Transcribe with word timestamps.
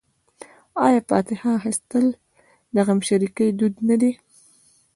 آیا 0.85 1.01
فاتحه 1.09 1.49
اخیستل 1.59 2.05
د 2.73 2.75
غمشریکۍ 2.87 3.49
دود 3.59 3.75
نه 3.89 3.95
دی؟ 4.01 4.11